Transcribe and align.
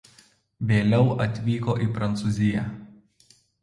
Vėliau 0.71 1.05
atvyko 1.27 1.79
į 1.87 1.93
Prancūziją. 2.01 2.69